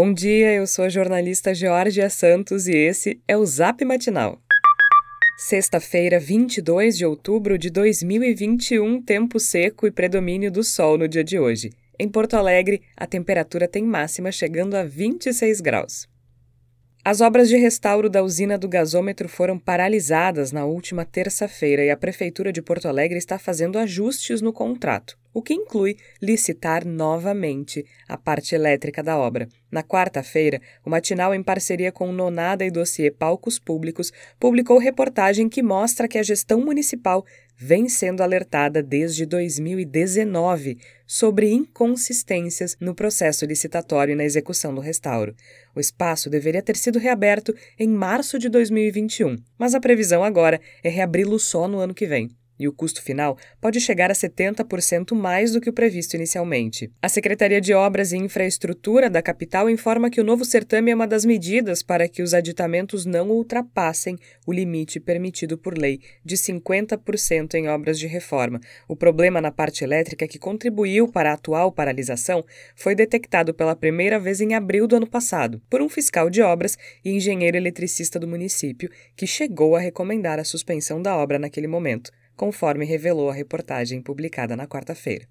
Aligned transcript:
Bom 0.00 0.14
dia, 0.14 0.54
eu 0.54 0.64
sou 0.64 0.84
a 0.84 0.88
jornalista 0.88 1.52
Georgia 1.52 2.08
Santos 2.08 2.68
e 2.68 2.72
esse 2.72 3.20
é 3.26 3.36
o 3.36 3.44
Zap 3.44 3.84
Matinal. 3.84 4.40
Sexta-feira, 5.36 6.20
22 6.20 6.96
de 6.96 7.04
outubro 7.04 7.58
de 7.58 7.68
2021, 7.68 9.02
tempo 9.02 9.40
seco 9.40 9.88
e 9.88 9.90
predomínio 9.90 10.52
do 10.52 10.62
sol 10.62 10.96
no 10.96 11.08
dia 11.08 11.24
de 11.24 11.36
hoje. 11.36 11.70
Em 11.98 12.08
Porto 12.08 12.34
Alegre, 12.34 12.80
a 12.96 13.08
temperatura 13.08 13.66
tem 13.66 13.82
máxima 13.82 14.30
chegando 14.30 14.76
a 14.76 14.84
26 14.84 15.60
graus. 15.60 16.08
As 17.04 17.20
obras 17.20 17.48
de 17.48 17.56
restauro 17.56 18.10
da 18.10 18.22
usina 18.22 18.58
do 18.58 18.68
gasômetro 18.68 19.28
foram 19.28 19.58
paralisadas 19.58 20.52
na 20.52 20.66
última 20.66 21.04
terça-feira 21.04 21.82
e 21.84 21.90
a 21.90 21.96
Prefeitura 21.96 22.52
de 22.52 22.60
Porto 22.60 22.88
Alegre 22.88 23.16
está 23.16 23.38
fazendo 23.38 23.78
ajustes 23.78 24.42
no 24.42 24.52
contrato, 24.52 25.16
o 25.32 25.40
que 25.40 25.54
inclui 25.54 25.96
licitar 26.20 26.84
novamente 26.84 27.86
a 28.08 28.18
parte 28.18 28.54
elétrica 28.54 29.02
da 29.02 29.16
obra. 29.16 29.48
Na 29.70 29.82
quarta-feira, 29.82 30.60
o 30.84 30.90
Matinal, 30.90 31.34
em 31.34 31.42
parceria 31.42 31.92
com 31.92 32.12
Nonada 32.12 32.64
e 32.64 32.70
Dossiê 32.70 33.10
Palcos 33.10 33.58
Públicos, 33.58 34.12
publicou 34.38 34.78
reportagem 34.78 35.48
que 35.48 35.62
mostra 35.62 36.08
que 36.08 36.18
a 36.18 36.22
gestão 36.22 36.60
municipal 36.60 37.24
vem 37.56 37.88
sendo 37.88 38.22
alertada 38.22 38.82
desde 38.82 39.24
2019 39.24 40.78
sobre 41.08 41.50
inconsistências 41.50 42.76
no 42.78 42.94
processo 42.94 43.46
licitatório 43.46 44.12
e 44.12 44.14
na 44.14 44.24
execução 44.24 44.74
do 44.74 44.82
restauro. 44.82 45.34
O 45.74 45.80
espaço 45.80 46.28
deveria 46.28 46.62
ter 46.62 46.76
sido 46.76 46.98
reaberto 46.98 47.54
em 47.78 47.88
março 47.88 48.38
de 48.38 48.50
2021, 48.50 49.36
mas 49.58 49.74
a 49.74 49.80
previsão 49.80 50.22
agora 50.22 50.60
é 50.84 50.90
reabri-lo 50.90 51.38
só 51.38 51.66
no 51.66 51.78
ano 51.78 51.94
que 51.94 52.06
vem 52.06 52.28
e 52.58 52.66
o 52.66 52.72
custo 52.72 53.02
final 53.02 53.36
pode 53.60 53.80
chegar 53.80 54.10
a 54.10 54.14
70% 54.14 55.14
mais 55.14 55.52
do 55.52 55.60
que 55.60 55.70
o 55.70 55.72
previsto 55.72 56.14
inicialmente. 56.14 56.90
A 57.00 57.08
Secretaria 57.08 57.60
de 57.60 57.72
Obras 57.72 58.12
e 58.12 58.16
Infraestrutura 58.16 59.08
da 59.08 59.22
capital 59.22 59.70
informa 59.70 60.10
que 60.10 60.20
o 60.20 60.24
novo 60.24 60.44
certame 60.44 60.90
é 60.90 60.94
uma 60.94 61.06
das 61.06 61.24
medidas 61.24 61.82
para 61.82 62.08
que 62.08 62.22
os 62.22 62.34
aditamentos 62.34 63.04
não 63.04 63.30
ultrapassem 63.30 64.16
o 64.46 64.52
limite 64.52 64.98
permitido 64.98 65.56
por 65.56 65.76
lei 65.76 66.00
de 66.24 66.36
50% 66.36 67.54
em 67.54 67.68
obras 67.68 67.98
de 67.98 68.06
reforma. 68.06 68.60
O 68.88 68.96
problema 68.96 69.40
na 69.40 69.50
parte 69.50 69.84
elétrica 69.84 70.26
que 70.26 70.38
contribuiu 70.38 71.08
para 71.08 71.30
a 71.30 71.34
atual 71.34 71.70
paralisação 71.70 72.44
foi 72.74 72.94
detectado 72.94 73.54
pela 73.54 73.76
primeira 73.76 74.18
vez 74.18 74.40
em 74.40 74.54
abril 74.54 74.86
do 74.86 74.96
ano 74.96 75.06
passado 75.06 75.60
por 75.70 75.80
um 75.80 75.88
fiscal 75.88 76.28
de 76.30 76.42
obras 76.42 76.76
e 77.04 77.10
engenheiro 77.10 77.56
eletricista 77.56 78.18
do 78.18 78.26
município, 78.26 78.90
que 79.16 79.26
chegou 79.26 79.76
a 79.76 79.80
recomendar 79.80 80.38
a 80.38 80.44
suspensão 80.44 81.00
da 81.00 81.16
obra 81.16 81.38
naquele 81.38 81.66
momento 81.66 82.10
conforme 82.38 82.84
revelou 82.84 83.28
a 83.28 83.34
reportagem 83.34 84.00
publicada 84.00 84.56
na 84.56 84.68
quarta-feira. 84.68 85.26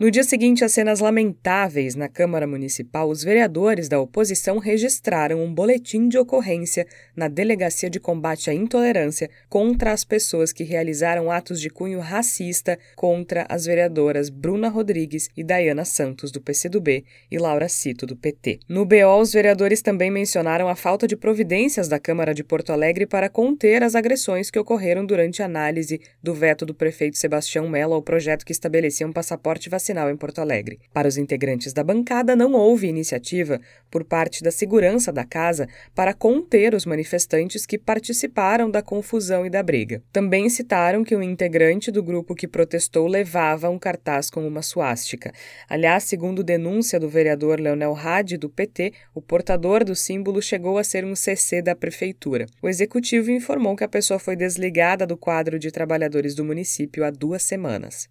No 0.00 0.10
dia 0.10 0.24
seguinte 0.24 0.64
às 0.64 0.72
cenas 0.72 0.98
lamentáveis 0.98 1.94
na 1.94 2.08
Câmara 2.08 2.46
Municipal, 2.46 3.06
os 3.10 3.22
vereadores 3.22 3.86
da 3.86 4.00
oposição 4.00 4.56
registraram 4.56 5.44
um 5.44 5.52
boletim 5.52 6.08
de 6.08 6.16
ocorrência 6.16 6.86
na 7.14 7.28
Delegacia 7.28 7.90
de 7.90 8.00
Combate 8.00 8.48
à 8.48 8.54
Intolerância 8.54 9.28
contra 9.46 9.92
as 9.92 10.02
pessoas 10.02 10.54
que 10.54 10.64
realizaram 10.64 11.30
atos 11.30 11.60
de 11.60 11.68
cunho 11.68 12.00
racista 12.00 12.78
contra 12.96 13.44
as 13.46 13.66
vereadoras 13.66 14.30
Bruna 14.30 14.70
Rodrigues 14.70 15.28
e 15.36 15.44
Dayana 15.44 15.84
Santos, 15.84 16.32
do 16.32 16.40
PCdoB, 16.40 17.04
e 17.30 17.36
Laura 17.36 17.68
Cito, 17.68 18.06
do 18.06 18.16
PT. 18.16 18.60
No 18.66 18.86
BO, 18.86 19.20
os 19.20 19.34
vereadores 19.34 19.82
também 19.82 20.10
mencionaram 20.10 20.66
a 20.66 20.74
falta 20.74 21.06
de 21.06 21.14
providências 21.14 21.88
da 21.88 21.98
Câmara 21.98 22.32
de 22.32 22.42
Porto 22.42 22.72
Alegre 22.72 23.04
para 23.04 23.28
conter 23.28 23.82
as 23.82 23.94
agressões 23.94 24.50
que 24.50 24.58
ocorreram 24.58 25.04
durante 25.04 25.42
a 25.42 25.44
análise 25.44 26.00
do 26.22 26.32
veto 26.32 26.64
do 26.64 26.74
prefeito 26.74 27.18
Sebastião 27.18 27.68
Mello 27.68 27.92
ao 27.92 28.02
projeto 28.02 28.46
que 28.46 28.52
estabelecia 28.52 29.06
um 29.06 29.12
passaporte 29.12 29.68
vacinal 29.68 29.89
vacinal 29.90 30.10
em 30.10 30.16
Porto 30.16 30.40
Alegre. 30.40 30.78
Para 30.92 31.08
os 31.08 31.16
integrantes 31.16 31.72
da 31.72 31.82
bancada, 31.82 32.36
não 32.36 32.52
houve 32.52 32.86
iniciativa 32.86 33.60
por 33.90 34.04
parte 34.04 34.42
da 34.42 34.50
segurança 34.50 35.12
da 35.12 35.24
casa 35.24 35.68
para 35.94 36.14
conter 36.14 36.74
os 36.74 36.86
manifestantes 36.86 37.66
que 37.66 37.78
participaram 37.78 38.70
da 38.70 38.82
confusão 38.82 39.44
e 39.44 39.50
da 39.50 39.62
briga. 39.62 40.02
Também 40.12 40.48
citaram 40.48 41.02
que 41.02 41.16
um 41.16 41.22
integrante 41.22 41.90
do 41.90 42.02
grupo 42.02 42.34
que 42.34 42.46
protestou 42.46 43.06
levava 43.08 43.68
um 43.68 43.78
cartaz 43.78 44.30
com 44.30 44.46
uma 44.46 44.62
suástica. 44.62 45.32
Aliás, 45.68 46.04
segundo 46.04 46.44
denúncia 46.44 47.00
do 47.00 47.08
vereador 47.08 47.58
Leonel 47.58 47.96
Hadi, 47.96 48.36
do 48.36 48.48
PT, 48.48 48.92
o 49.14 49.20
portador 49.20 49.84
do 49.84 49.96
símbolo 49.96 50.40
chegou 50.40 50.78
a 50.78 50.84
ser 50.84 51.04
um 51.04 51.16
CC 51.16 51.60
da 51.60 51.74
prefeitura. 51.74 52.46
O 52.62 52.68
executivo 52.68 53.30
informou 53.30 53.74
que 53.74 53.84
a 53.84 53.88
pessoa 53.88 54.18
foi 54.18 54.36
desligada 54.36 55.06
do 55.06 55.16
quadro 55.16 55.58
de 55.58 55.70
trabalhadores 55.70 56.34
do 56.34 56.44
município 56.44 57.04
há 57.04 57.10
duas 57.10 57.42
semanas. 57.42 58.08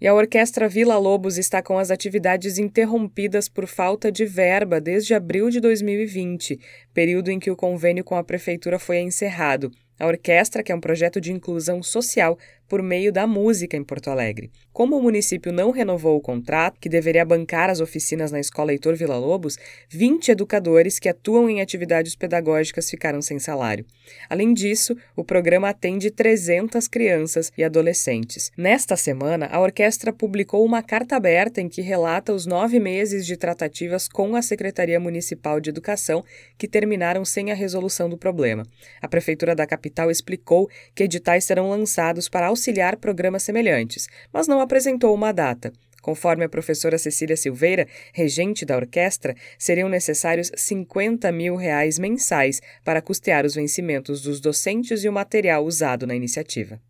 E 0.00 0.06
a 0.06 0.14
Orquestra 0.14 0.66
Vila 0.66 0.96
Lobos 0.96 1.36
está 1.36 1.62
com 1.62 1.78
as 1.78 1.90
atividades 1.90 2.56
interrompidas 2.56 3.50
por 3.50 3.66
falta 3.66 4.10
de 4.10 4.24
verba 4.24 4.80
desde 4.80 5.12
abril 5.12 5.50
de 5.50 5.60
2020, 5.60 6.58
período 6.94 7.30
em 7.30 7.38
que 7.38 7.50
o 7.50 7.56
convênio 7.56 8.02
com 8.02 8.16
a 8.16 8.24
prefeitura 8.24 8.78
foi 8.78 9.00
encerrado. 9.00 9.70
A 10.00 10.06
orquestra, 10.06 10.62
que 10.62 10.72
é 10.72 10.74
um 10.74 10.80
projeto 10.80 11.20
de 11.20 11.30
inclusão 11.30 11.82
social, 11.82 12.38
por 12.70 12.82
meio 12.82 13.12
da 13.12 13.26
música 13.26 13.76
em 13.76 13.82
Porto 13.82 14.10
Alegre. 14.10 14.48
Como 14.72 14.96
o 14.96 15.02
município 15.02 15.52
não 15.52 15.72
renovou 15.72 16.16
o 16.16 16.20
contrato, 16.20 16.78
que 16.80 16.88
deveria 16.88 17.24
bancar 17.24 17.68
as 17.68 17.80
oficinas 17.80 18.30
na 18.30 18.38
Escola 18.38 18.70
Heitor 18.70 18.94
Villa-Lobos, 18.94 19.56
20 19.88 20.30
educadores 20.30 21.00
que 21.00 21.08
atuam 21.08 21.50
em 21.50 21.60
atividades 21.60 22.14
pedagógicas 22.14 22.88
ficaram 22.88 23.20
sem 23.20 23.40
salário. 23.40 23.84
Além 24.28 24.54
disso, 24.54 24.96
o 25.16 25.24
programa 25.24 25.68
atende 25.68 26.12
300 26.12 26.86
crianças 26.86 27.50
e 27.58 27.64
adolescentes. 27.64 28.52
Nesta 28.56 28.96
semana, 28.96 29.48
a 29.50 29.60
orquestra 29.60 30.12
publicou 30.12 30.64
uma 30.64 30.80
carta 30.80 31.16
aberta 31.16 31.60
em 31.60 31.68
que 31.68 31.82
relata 31.82 32.32
os 32.32 32.46
nove 32.46 32.78
meses 32.78 33.26
de 33.26 33.36
tratativas 33.36 34.08
com 34.08 34.36
a 34.36 34.42
Secretaria 34.42 35.00
Municipal 35.00 35.60
de 35.60 35.70
Educação 35.70 36.24
que 36.56 36.68
terminaram 36.68 37.24
sem 37.24 37.50
a 37.50 37.54
resolução 37.54 38.08
do 38.08 38.16
problema. 38.16 38.62
A 39.02 39.08
Prefeitura 39.08 39.56
da 39.56 39.66
capital 39.66 39.89
explicou 40.10 40.68
que 40.94 41.04
editais 41.04 41.44
serão 41.44 41.70
lançados 41.70 42.28
para 42.28 42.46
auxiliar 42.46 42.96
programas 42.96 43.42
semelhantes, 43.42 44.06
mas 44.32 44.46
não 44.46 44.60
apresentou 44.60 45.14
uma 45.14 45.32
data. 45.32 45.72
Conforme 46.00 46.44
a 46.44 46.48
professora 46.48 46.98
Cecília 46.98 47.36
Silveira, 47.36 47.86
regente 48.12 48.64
da 48.64 48.76
orquestra, 48.76 49.34
seriam 49.58 49.88
necessários 49.88 50.50
50 50.56 51.30
mil 51.32 51.56
reais 51.56 51.98
mensais 51.98 52.60
para 52.84 53.02
custear 53.02 53.44
os 53.44 53.54
vencimentos 53.54 54.22
dos 54.22 54.40
docentes 54.40 55.04
e 55.04 55.08
o 55.08 55.12
material 55.12 55.64
usado 55.64 56.06
na 56.06 56.14
iniciativa. 56.14 56.80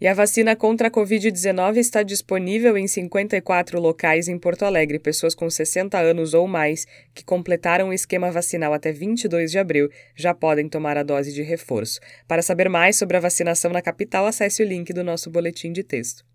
E 0.00 0.08
a 0.08 0.14
vacina 0.14 0.56
contra 0.56 0.88
a 0.88 0.90
Covid-19 0.90 1.76
está 1.76 2.02
disponível 2.02 2.78
em 2.78 2.86
54 2.86 3.78
locais 3.78 4.28
em 4.28 4.38
Porto 4.38 4.64
Alegre. 4.64 4.98
Pessoas 4.98 5.34
com 5.34 5.50
60 5.50 5.98
anos 5.98 6.32
ou 6.32 6.48
mais 6.48 6.86
que 7.14 7.22
completaram 7.22 7.90
o 7.90 7.92
esquema 7.92 8.30
vacinal 8.30 8.72
até 8.72 8.92
22 8.92 9.50
de 9.50 9.58
abril 9.58 9.90
já 10.16 10.32
podem 10.32 10.70
tomar 10.70 10.96
a 10.96 11.02
dose 11.02 11.34
de 11.34 11.42
reforço. 11.42 12.00
Para 12.26 12.40
saber 12.40 12.70
mais 12.70 12.96
sobre 12.96 13.18
a 13.18 13.20
vacinação 13.20 13.70
na 13.72 13.82
capital, 13.82 14.24
acesse 14.24 14.62
o 14.62 14.66
link 14.66 14.90
do 14.94 15.04
nosso 15.04 15.28
boletim 15.28 15.70
de 15.70 15.82
texto. 15.82 16.29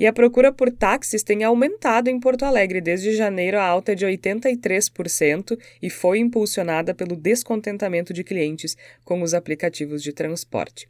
E 0.00 0.06
a 0.06 0.12
procura 0.14 0.50
por 0.50 0.70
táxis 0.70 1.22
tem 1.22 1.44
aumentado 1.44 2.08
em 2.08 2.18
Porto 2.18 2.46
Alegre 2.46 2.80
desde 2.80 3.14
janeiro, 3.14 3.58
a 3.58 3.66
alta 3.66 3.92
é 3.92 3.94
de 3.94 4.06
83% 4.06 5.58
e 5.82 5.90
foi 5.90 6.20
impulsionada 6.20 6.94
pelo 6.94 7.14
descontentamento 7.14 8.14
de 8.14 8.24
clientes 8.24 8.78
com 9.04 9.20
os 9.20 9.34
aplicativos 9.34 10.02
de 10.02 10.14
transporte. 10.14 10.88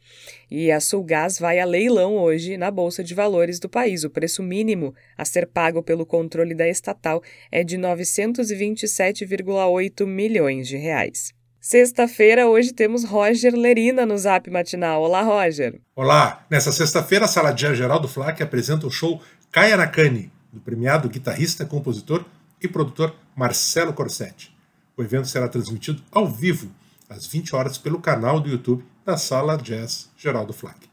E 0.49 0.71
a 0.71 0.79
Sulgás 0.79 1.37
vai 1.37 1.59
a 1.59 1.65
leilão 1.65 2.15
hoje 2.15 2.55
na 2.55 2.71
Bolsa 2.71 3.03
de 3.03 3.13
Valores 3.13 3.59
do 3.59 3.67
país. 3.67 4.05
O 4.05 4.09
preço 4.09 4.41
mínimo 4.41 4.95
a 5.17 5.25
ser 5.25 5.45
pago 5.45 5.83
pelo 5.83 6.05
controle 6.05 6.55
da 6.55 6.69
estatal 6.69 7.21
é 7.51 7.65
de 7.65 7.77
927,8 7.77 10.05
milhões 10.05 10.69
de 10.69 10.77
reais. 10.77 11.33
Sexta-feira, 11.63 12.47
hoje 12.47 12.73
temos 12.73 13.03
Roger 13.03 13.53
Lerina 13.53 14.03
no 14.03 14.17
Zap 14.17 14.49
Matinal. 14.49 15.03
Olá, 15.03 15.21
Roger. 15.21 15.79
Olá. 15.95 16.43
Nessa 16.49 16.71
sexta-feira, 16.71 17.25
a 17.25 17.27
Sala 17.27 17.51
de 17.51 17.75
Geraldo 17.75 18.07
Flack 18.07 18.41
apresenta 18.41 18.87
o 18.87 18.89
show 18.89 19.21
Caia 19.51 19.77
Nakani, 19.77 20.31
do 20.51 20.59
premiado 20.59 21.07
guitarrista, 21.07 21.63
compositor 21.63 22.25
e 22.59 22.67
produtor 22.67 23.15
Marcelo 23.35 23.93
Corsetti. 23.93 24.51
O 24.97 25.03
evento 25.03 25.27
será 25.27 25.47
transmitido 25.47 26.01
ao 26.11 26.27
vivo, 26.27 26.71
às 27.07 27.27
20 27.27 27.55
horas, 27.55 27.77
pelo 27.77 28.01
canal 28.01 28.39
do 28.39 28.49
YouTube 28.49 28.83
da 29.05 29.15
Sala 29.15 29.55
Jazz 29.55 30.09
Geraldo 30.17 30.53
Flack. 30.53 30.89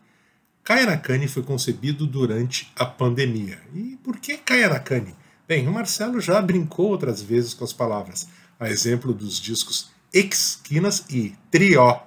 Caia 0.63 0.85
Nakani 0.85 1.29
foi 1.29 1.45
concebido 1.45 2.07
durante 2.07 2.71
a 2.77 2.85
pandemia. 2.85 3.59
E 3.75 3.97
por 4.05 4.19
que 4.19 4.37
Caia 4.37 4.69
Nakani? 4.69 5.17
Bem, 5.49 5.67
o 5.67 5.73
Marcelo 5.73 6.21
já 6.21 6.43
brincou 6.43 6.91
outras 6.91 7.23
vezes 7.23 7.55
com 7.55 7.65
as 7.65 7.73
palavras, 7.73 8.29
a 8.61 8.69
exemplo 8.69 9.15
dos 9.15 9.41
discos 9.41 9.97
esquinas 10.13 11.05
e 11.11 11.35
trió. 11.51 12.03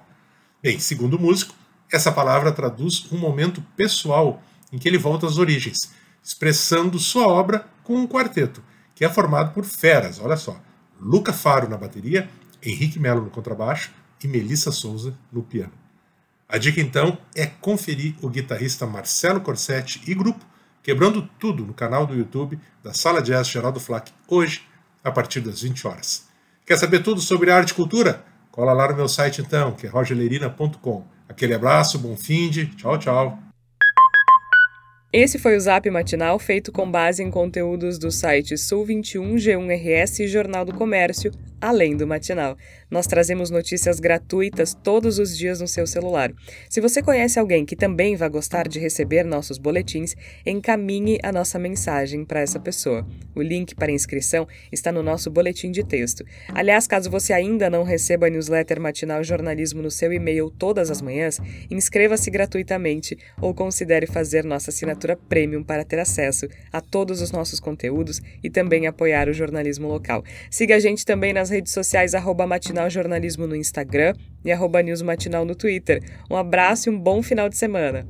Bem, 0.62 0.78
segundo 0.78 1.16
o 1.16 1.20
músico, 1.20 1.54
essa 1.90 2.10
palavra 2.10 2.52
traduz 2.52 3.06
um 3.12 3.18
momento 3.18 3.62
pessoal 3.76 4.42
em 4.72 4.78
que 4.78 4.88
ele 4.88 4.98
volta 4.98 5.26
às 5.26 5.38
origens, 5.38 5.92
expressando 6.22 6.98
sua 6.98 7.26
obra 7.26 7.66
com 7.84 7.96
um 7.96 8.06
quarteto, 8.06 8.62
que 8.94 9.04
é 9.04 9.08
formado 9.08 9.52
por 9.52 9.64
feras, 9.64 10.18
olha 10.18 10.36
só, 10.36 10.60
Luca 11.00 11.32
Faro 11.32 11.68
na 11.68 11.76
bateria, 11.76 12.28
Henrique 12.62 12.98
Melo 12.98 13.22
no 13.22 13.30
contrabaixo 13.30 13.90
e 14.22 14.28
Melissa 14.28 14.70
Souza 14.70 15.14
no 15.32 15.42
piano. 15.42 15.72
A 16.48 16.58
dica 16.58 16.80
então 16.80 17.18
é 17.34 17.46
conferir 17.46 18.14
o 18.22 18.28
guitarrista 18.28 18.86
Marcelo 18.86 19.40
Corsetti 19.40 20.02
e 20.06 20.14
grupo 20.14 20.44
quebrando 20.82 21.28
tudo 21.38 21.64
no 21.64 21.72
canal 21.72 22.06
do 22.06 22.14
YouTube 22.14 22.58
da 22.82 22.92
Sala 22.92 23.22
Jazz 23.22 23.48
Geraldo 23.48 23.78
Flack 23.78 24.12
hoje 24.26 24.62
a 25.02 25.10
partir 25.10 25.40
das 25.40 25.62
20 25.62 25.86
horas. 25.86 26.31
Quer 26.64 26.76
saber 26.76 27.02
tudo 27.02 27.20
sobre 27.20 27.50
arte 27.50 27.70
e 27.70 27.74
cultura? 27.74 28.24
Cola 28.50 28.72
lá 28.72 28.88
no 28.88 28.96
meu 28.96 29.08
site 29.08 29.40
então, 29.40 29.72
que 29.72 29.86
é 29.86 29.90
rogerleirina.com. 29.90 31.04
Aquele 31.28 31.54
abraço, 31.54 31.98
bom 31.98 32.16
fim 32.16 32.50
de, 32.50 32.66
tchau, 32.76 32.98
tchau. 32.98 33.38
Esse 35.12 35.38
foi 35.38 35.56
o 35.56 35.60
Zap 35.60 35.90
Matinal, 35.90 36.38
feito 36.38 36.70
com 36.70 36.90
base 36.90 37.22
em 37.22 37.30
conteúdos 37.30 37.98
do 37.98 38.10
site 38.10 38.56
Sul 38.56 38.84
21, 38.84 39.34
G1RS 39.34 40.20
e 40.20 40.28
Jornal 40.28 40.64
do 40.64 40.72
Comércio, 40.72 41.32
além 41.62 41.96
do 41.96 42.06
matinal. 42.06 42.56
Nós 42.90 43.06
trazemos 43.06 43.48
notícias 43.48 44.00
gratuitas 44.00 44.74
todos 44.74 45.20
os 45.20 45.38
dias 45.38 45.60
no 45.60 45.68
seu 45.68 45.86
celular. 45.86 46.32
Se 46.68 46.80
você 46.80 47.00
conhece 47.00 47.38
alguém 47.38 47.64
que 47.64 47.76
também 47.76 48.16
vai 48.16 48.28
gostar 48.28 48.66
de 48.66 48.80
receber 48.80 49.24
nossos 49.24 49.58
boletins, 49.58 50.16
encaminhe 50.44 51.20
a 51.22 51.30
nossa 51.30 51.58
mensagem 51.58 52.24
para 52.24 52.40
essa 52.40 52.58
pessoa. 52.58 53.06
O 53.34 53.40
link 53.40 53.76
para 53.76 53.92
inscrição 53.92 54.46
está 54.72 54.90
no 54.90 55.02
nosso 55.02 55.30
boletim 55.30 55.70
de 55.70 55.84
texto. 55.84 56.24
Aliás, 56.48 56.86
caso 56.88 57.08
você 57.08 57.32
ainda 57.32 57.70
não 57.70 57.84
receba 57.84 58.26
a 58.26 58.30
newsletter 58.30 58.80
matinal 58.80 59.22
jornalismo 59.22 59.80
no 59.80 59.90
seu 59.90 60.12
e-mail 60.12 60.50
todas 60.50 60.90
as 60.90 61.00
manhãs, 61.00 61.38
inscreva-se 61.70 62.30
gratuitamente 62.30 63.16
ou 63.40 63.54
considere 63.54 64.06
fazer 64.06 64.44
nossa 64.44 64.70
assinatura 64.70 65.16
premium 65.16 65.62
para 65.62 65.84
ter 65.84 66.00
acesso 66.00 66.48
a 66.72 66.80
todos 66.80 67.20
os 67.20 67.30
nossos 67.30 67.60
conteúdos 67.60 68.20
e 68.42 68.50
também 68.50 68.86
apoiar 68.86 69.28
o 69.28 69.32
jornalismo 69.32 69.86
local. 69.86 70.24
Siga 70.50 70.74
a 70.76 70.80
gente 70.80 71.04
também 71.06 71.32
nas 71.32 71.51
redes 71.52 71.72
sociais 71.72 72.14
arroba 72.14 72.46
Matinal 72.46 72.90
Jornalismo 72.90 73.46
no 73.46 73.54
Instagram 73.54 74.14
e 74.44 74.50
arroba 74.50 74.82
News 74.82 75.02
Matinal 75.02 75.44
no 75.44 75.54
Twitter. 75.54 76.02
Um 76.28 76.36
abraço 76.36 76.88
e 76.88 76.92
um 76.92 76.98
bom 76.98 77.22
final 77.22 77.48
de 77.48 77.56
semana. 77.56 78.04